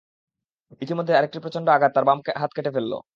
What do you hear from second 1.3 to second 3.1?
প্রচন্ড আঘাত তার বাম হাত কেটে ফেলল।